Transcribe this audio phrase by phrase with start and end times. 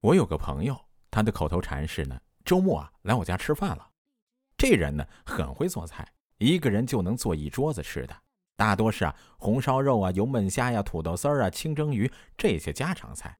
[0.00, 0.78] 我有个朋友，
[1.10, 3.90] 他的口头禅是呢：“周末啊，来我家吃饭了。”
[4.56, 8.16] 这人呢，很会做菜，一个人就能做一桌子吃的，
[8.56, 13.38] 大多是啊红烧肉啊、油焖虾呀、土豆丝儿啊、清蒸鱼这些家常菜。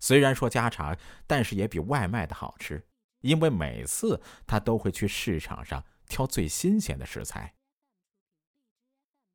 [0.00, 0.96] 虽然说家常，
[1.28, 2.84] 但是也比外卖的好吃，
[3.20, 7.54] 因为每次他都会去市场上挑最新鲜的食材。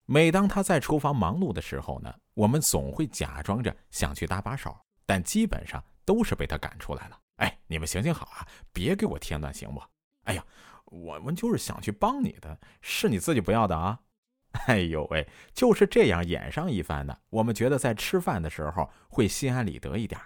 [0.05, 7.19] 每当他在厨房忙碌的时候呢，我们总会假装着想去搭把手，但基本上都是被他赶出来了。
[7.37, 9.81] 哎，你们行行好啊，别给我添乱，行不？
[10.23, 10.45] 哎呀，
[10.85, 13.99] 我们就是想去帮你的，是你自己不要的啊！
[14.67, 20.21] 哎呦喂，就是这样演上一番呢，我们觉得在吃饭的时候会心安理得一点。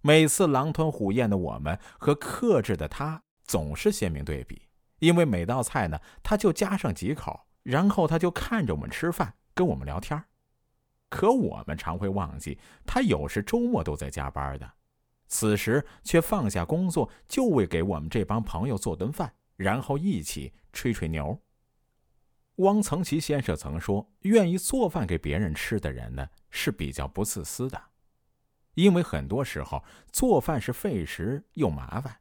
[0.00, 7.46] 每次狼吞虎咽的我们和克制的他总是鲜明对比，因为每道菜呢，他就夹上几口。
[7.62, 10.24] 然后他就看着我们吃饭，跟我们聊天
[11.10, 14.72] 可我们常会忘记，他有时周末都在加班的，
[15.26, 21.38] 此时却放下工作，就为给我们这帮朋友做顿饭，然后一起吹吹牛。
[22.56, 27.82] 汪曾祺先生曾说：“愿意做饭给别人吃的人呢，是比较不自私的，
[28.74, 32.16] 因为很多时候做饭是费时又麻烦。”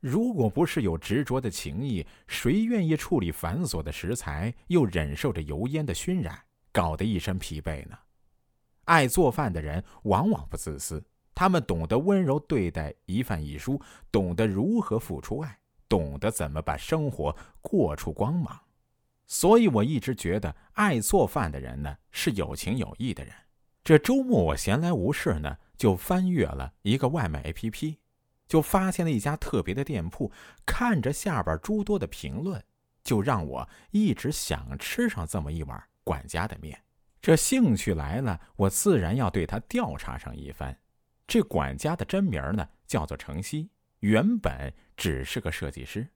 [0.00, 6.42] 如果不是有执着的情谊，谁愿意处理繁琐的食材，又忍受着油烟的熏染，
[6.72, 7.96] 搞得一身疲惫呢？
[8.84, 18.58] 爱做饭的人往往不自私，他们懂得温柔对待一饭一蔬，懂得如何付出爱，懂得怎么把生活过出光芒。
[19.26, 23.32] 所以我一直觉得，爱做饭的人呢，是有情有义的人。
[23.84, 27.96] 这周末我闲来无事呢，就翻阅了一个外卖 APP。
[28.48, 30.30] 就发现了一家特别的店铺，
[30.66, 32.62] 看着下边诸多的评论，
[33.02, 36.82] 就让我一直想吃上这么一碗管家的面。
[37.20, 40.78] 这兴趣来了，我自然要对他调查上一番。
[41.26, 46.08] 这管家的真名呢，叫做程曦，原本只是个设计师，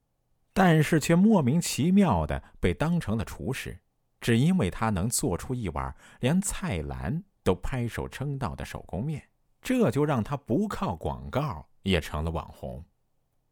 [0.52, 3.78] 但是却莫名其妙的被当成了厨师，
[4.20, 9.22] 只因为他能做出一碗连菜篮都拍手称道的手工面，
[9.62, 11.68] 这就让他不靠广告。
[11.86, 12.84] 也成了网红，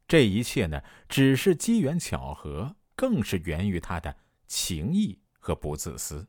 [0.09, 4.16] 这一切呢，只是机缘巧合，更是源于他的
[4.48, 6.27] 情谊和不自私。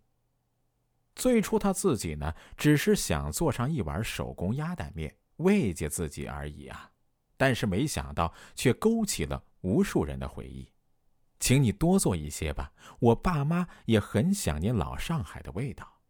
[1.16, 6.92] 最初他自己呢，只是想做上一碗手工鸭蛋面慰藉自己而已啊，
[7.38, 10.70] 但是没想到却勾起了无数人的回忆。
[11.40, 16.02] 请你多做一些吧，我爸妈也很想念老上海的味道。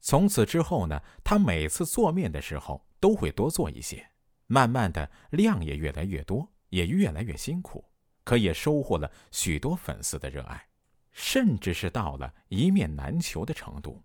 [0.00, 4.08] 从此之后呢，他每次做面的时候都会多做一些。
[4.46, 7.84] 慢慢的量也越来越多，也越来越辛苦，
[8.22, 10.68] 可也收获了许多粉丝的热爱，
[11.14, 14.04] 甚至是到了一面难求的程度。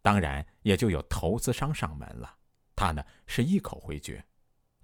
[0.00, 2.38] 当然，也就有投资商上门了。
[2.76, 4.24] 他呢是一口回绝，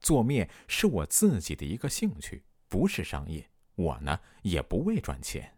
[0.01, 3.49] 做面是我自己的一个兴趣，不是商业。
[3.77, 5.57] 我呢也不为赚钱。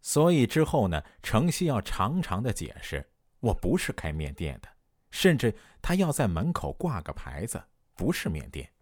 [0.00, 4.68] 所以之后呢，程曦要常常的解释，我不是开面店的，
[5.12, 7.62] 甚至他要在门口挂个牌子。
[7.94, 8.72] 不是面店。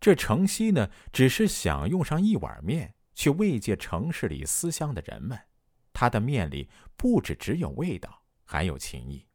[0.00, 5.36] 这程曦呢，只是想用上一碗面去慰藉城市里思乡的人们。
[5.92, 9.26] 他的面里不止只有味道，还有情谊。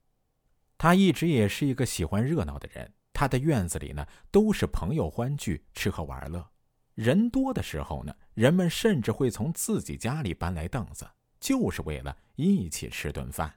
[0.77, 2.93] 他一直也是一个喜欢热闹的人。
[3.11, 6.49] 他的院子里呢，都是朋友欢聚，吃喝玩乐。
[6.93, 11.09] 人多的时候呢，人们甚至会从自己家里搬来凳子，
[11.39, 13.53] 就是为了一起吃顿饭。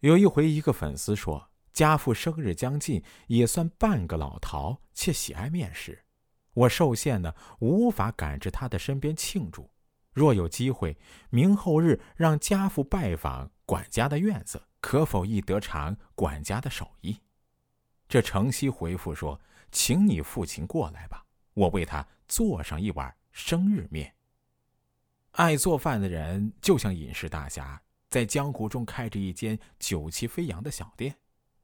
[0.00, 1.50] 有一回，一个粉丝说。
[1.70, 6.04] 家父生日将近，也算半个老饕，且喜爱面食。
[6.58, 9.70] 我受限呢，无法赶至他的身边庆祝。
[10.12, 10.96] 若有机会，
[11.30, 17.16] 明后日让家父拜访管家的院子，可否亦得尝管家的手艺？
[18.08, 21.24] 这程曦回复说：“请你父亲过来吧，
[21.54, 24.12] 我为他做上一碗生日面。”
[25.32, 27.80] 爱做饭的人就像饮食大侠，
[28.10, 31.14] 在江湖中开着一间酒气飞扬的小店。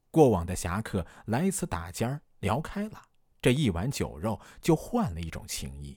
[0.09, 3.01] 过往的侠客来此打尖儿，聊开了，
[3.45, 5.95] 这一碗酒肉就换了一种情谊。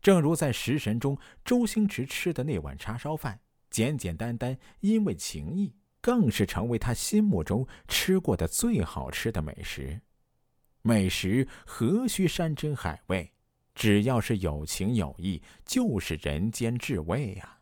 [0.00, 10.00] 正如在《食神》中，周星驰吃的那碗叉烧饭，简简单单，因为情谊，更是成为他心目中吃过的最好吃的美食。
[10.82, 13.32] 美食何须山珍海味，
[13.74, 17.58] 只要是有情有义，就是人间至味呀。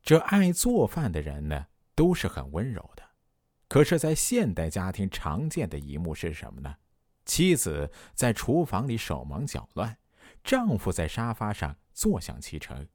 [0.00, 3.02] 这爱做饭的人呢，都是很温柔的。
[3.66, 6.76] 可是，在现代家庭常见的一幕是什么呢？
[7.24, 9.96] 妻子在厨房里手忙脚乱，
[10.42, 12.86] 丈夫在沙发上坐享其成。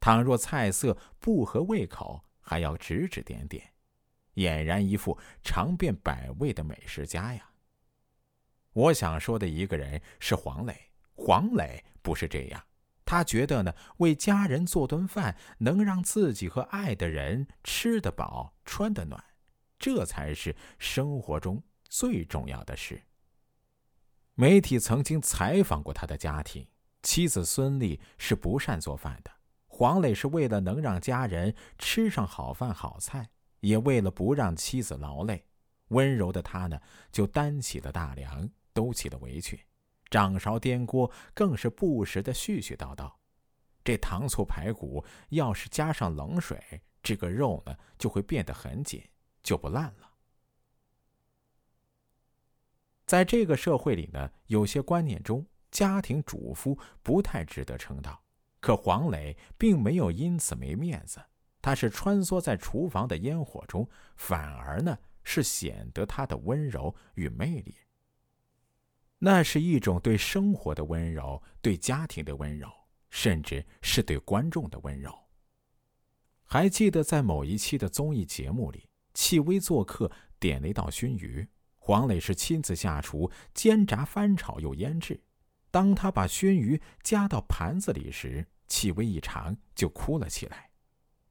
[0.00, 3.72] 倘若菜色不合胃口，还要指指点点。
[4.34, 7.50] 俨然一副尝遍百味的美食家呀。
[8.72, 12.60] 我想说的一个人是黄磊，黄磊不是这样，
[13.04, 19.22] 他觉得呢，为家人做顿饭，能让自己和爱的人吃得饱、穿得暖，
[19.78, 23.00] 这才是生活中最重要的事。
[24.36, 26.66] 媒体曾经采访过他的家庭，
[27.04, 29.30] 妻子孙俪是不善做饭的。
[29.68, 35.46] 黄磊是为了能让家人吃上好饭好菜，也为了不让妻子劳累，
[35.88, 36.80] 温柔的他呢
[37.12, 39.56] 就担起了大梁，兜起了围裙，
[40.10, 43.12] 掌勺颠锅，更是不时的絮絮叨叨。
[43.84, 49.00] 这糖醋排骨要是加上冷水，这个肉呢就会变得很紧，
[49.44, 50.10] 就不烂了。
[53.14, 58.20] 在这个社会里呢，有些观念中，家庭主妇不太值得称道。
[58.58, 61.20] 可黄磊并没有因此没面子，
[61.62, 67.76] 他是穿梭在厨房的烟火中，反而呢是显得他的温柔与魅力。
[69.18, 72.68] 那是一种对生活的温柔，对家庭的温柔，
[73.10, 75.16] 甚至是对观众的温柔。
[76.42, 80.10] 还记得在某一期的综艺节目里，戚薇做客
[80.40, 81.46] 点了一道熏鱼。
[81.86, 85.20] 黄磊是亲自下厨，煎炸翻炒又腌制。
[85.70, 90.70] 当他把熏鱼夹到盘子里时，气味一尝就哭了起来，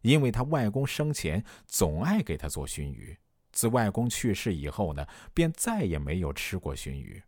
[0.01, 3.17] 因为他外公生前总爱给他做熏鱼。
[3.51, 5.03] 自外公去世以后呢，
[5.33, 7.19] 便再也没有吃过熏鱼。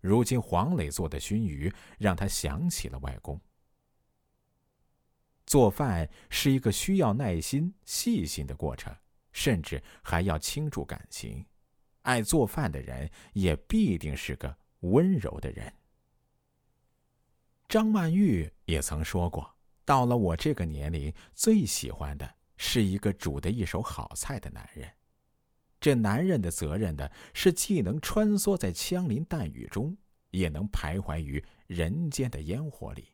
[0.00, 3.40] 如今黄磊做的熏鱼，让他想起了外公。
[5.46, 8.92] 做饭是一个需要耐心、细心的过程，
[9.30, 11.46] 甚至还要倾注感情。
[12.02, 15.72] 爱做饭的人也必定是个温柔的人。
[17.68, 24.90] 张曼玉也曾说过：“到了我这个年龄，最喜欢的是一个煮的一手好菜的男人。
[25.80, 29.96] 这男人的责任呢，是既能穿梭在枪林弹雨中，
[30.30, 33.08] 也能徘徊于人间的烟火里。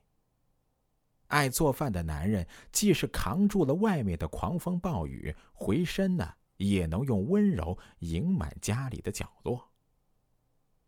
[1.28, 9.72] 爱做饭的男人，既是扛住了外面的狂风暴雨，回身呢。”也能用温柔盈满家里的角落。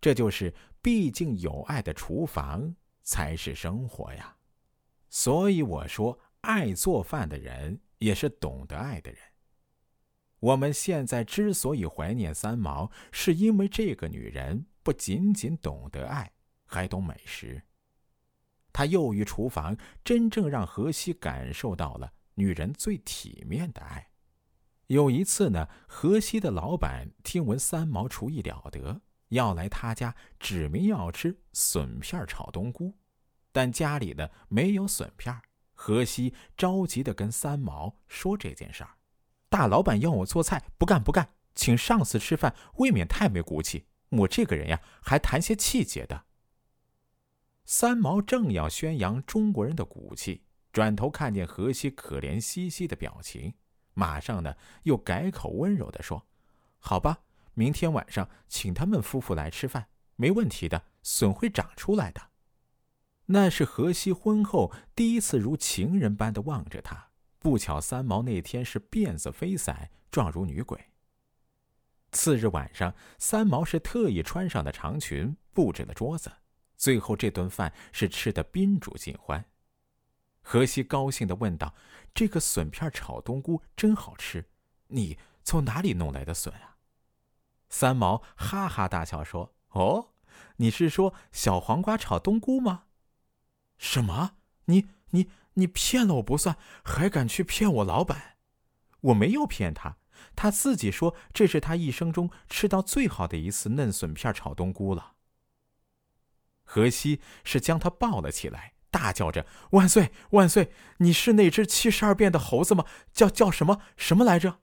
[0.00, 4.36] 这就是，毕竟有爱的厨房才是生活呀。
[5.08, 9.20] 所以我说，爱做饭的人也是懂得爱的人。
[10.38, 16.32] 我们现在之所以怀念三毛，是因为这个女人不仅仅懂得爱，
[16.64, 17.62] 还懂美食。
[18.72, 24.09] 她囿于厨房，真正让荷西感受到了女人最体面的爱。
[24.90, 32.96] 有一次呢，河西的老板听闻三毛厨艺了得，要来他家，指明要吃笋片炒冬菇，
[33.52, 35.32] 但家里呢没有笋片。
[35.74, 38.90] 河西着急的跟三毛说这件事儿
[39.48, 43.86] ：“大老板要我做菜，不干不干，请上司吃饭，未免太没骨气。
[44.08, 46.24] 我这个人呀，还谈些气节的。”
[47.64, 50.42] 三毛正要宣扬中国人的骨气，
[50.72, 53.54] 转头看见河西可怜兮兮的表情。
[54.00, 56.26] 马上呢，又改口温柔的说
[56.80, 57.18] ：“好吧，
[57.52, 62.30] 明天晚上请他们夫妇来吃饭，没问题的，笋会长出来的。”
[63.32, 67.10] 那是荷西婚后第一次如情人般的望着他。
[67.38, 70.78] 不巧三毛那天是辫子飞散，状如女鬼。
[72.12, 76.32] 次日晚上，三毛是特意穿上的长裙，布置了桌子。
[76.76, 79.44] 最后这顿饭是吃的宾主尽欢。
[80.50, 81.76] 荷西高兴的问道
[82.12, 84.46] ：“这个笋片炒冬菇真好吃，
[84.88, 86.78] 你从哪里弄来的笋啊？”
[87.70, 90.08] 三毛哈哈大笑说：“哦，
[90.56, 92.86] 你是说小黄瓜炒冬菇吗？
[93.78, 94.38] 什么？
[94.64, 98.36] 你你你骗了我不算，还敢去骗我老板？
[99.02, 99.98] 我没有骗他，
[100.34, 105.14] 他自己说这是他一生中吃到最好的一次嫩笋片炒冬菇了。”
[106.66, 108.74] 荷西是将他抱了起来。
[108.90, 110.72] 大叫着：“万岁，万岁！
[110.98, 112.84] 你是那只七十二变的猴子吗？
[113.12, 114.58] 叫叫什么什么来着？”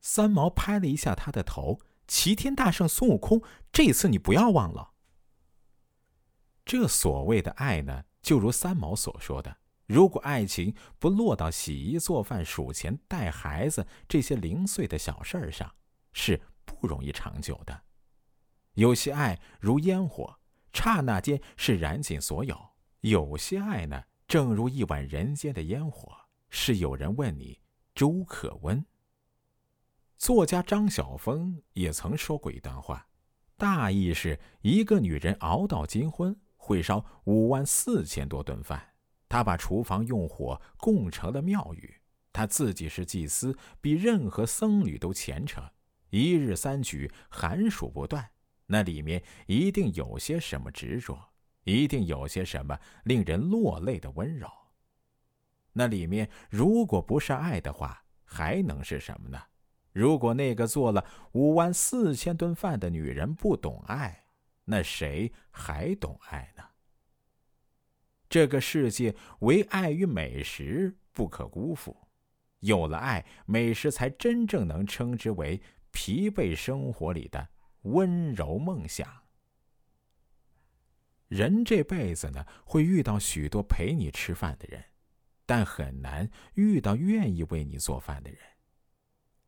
[0.00, 4.92] 三毛拍了一下他的头：“齐天大圣孙悟空，这次你不要忘了。”
[6.64, 15.74] 这所谓的爱呢，就如三毛所说的，如果爱情不落到洗衣、做饭、数钱、带孩子这些零碎的小事儿上，
[16.12, 17.82] 是不容易长久的。
[18.74, 20.38] 有些爱如烟火，
[20.72, 22.70] 刹那间是燃尽所有。
[23.00, 26.12] 有些爱呢，正如一碗人间的烟火，
[26.50, 27.60] 是有人问你
[27.94, 28.84] 粥可温。
[30.16, 33.06] 作家张晓峰也曾说过一段话，
[33.56, 38.94] 大意是一个女人熬到金婚，会烧五万四千多顿饭。
[39.28, 41.94] 她把厨房用火供成了庙宇，
[42.32, 45.62] 她自己是祭司，比任何僧侣都虔诚。
[46.10, 48.30] 一日三举，寒暑不断，
[48.66, 51.30] 那里面一定有些什么执着，
[51.64, 54.48] 一定有些什么令人落泪的温柔。
[55.72, 59.40] 那里面如果不是爱的话，还能是什么呢？
[59.92, 64.24] 如果那个做了五万四千顿饭的女人不懂爱，
[64.64, 66.62] 那谁还懂爱呢？
[68.28, 71.96] 这个世界唯爱与美食不可辜负，
[72.60, 75.60] 有了爱，美食才真正能称之为
[75.90, 77.48] 疲惫生活里的
[77.82, 79.08] 温柔梦想。
[81.28, 84.82] 人这辈子呢，会遇到许多陪你吃饭的人，
[85.46, 88.40] 但很难遇到愿意为你做饭的人。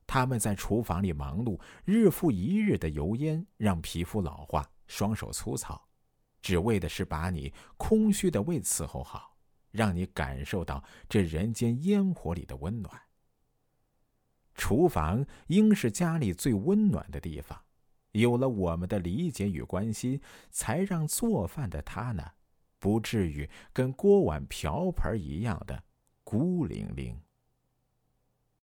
[0.07, 5.89] 他们在厨房里忙碌，日复一日的油烟让皮肤老化，双手粗糙，
[6.43, 9.37] 只为的是把你空虚的胃伺候好，
[9.71, 13.01] 让你感受到这人间烟火里的温暖。
[14.55, 17.59] 厨房应是家里最温暖的地方，
[18.13, 22.33] 有了我们的理解与关心，才让做饭的他呢，
[22.79, 25.83] 不至于跟锅碗瓢盆一样的
[26.25, 27.21] 孤零零。